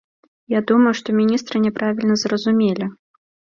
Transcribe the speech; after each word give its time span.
Я 0.57 0.61
думаю, 0.71 0.93
што 1.01 1.17
міністра 1.19 1.55
няправільна 1.67 2.19
зразумелі. 2.25 2.91